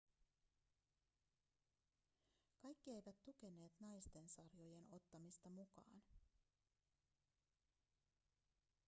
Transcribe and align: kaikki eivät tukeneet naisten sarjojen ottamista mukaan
kaikki 2.59 2.91
eivät 2.91 3.15
tukeneet 3.23 3.71
naisten 3.79 4.27
sarjojen 4.29 4.87
ottamista 4.91 5.49
mukaan 5.49 6.01